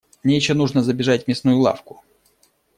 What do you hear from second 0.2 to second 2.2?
Мне ещё нужно забежать в мясную лавку.